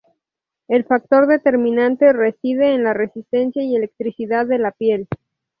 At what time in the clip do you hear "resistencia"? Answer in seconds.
2.95-3.61